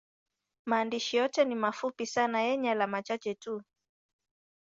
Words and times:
Maandishi 0.65 1.17
yote 1.17 1.45
ni 1.45 1.55
mafupi 1.55 2.05
sana 2.05 2.41
yenye 2.41 2.71
alama 2.71 3.01
chache 3.03 3.35
tu. 3.35 3.61